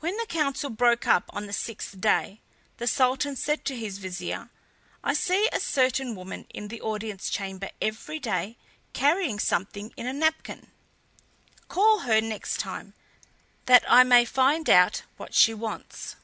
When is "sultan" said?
2.86-3.36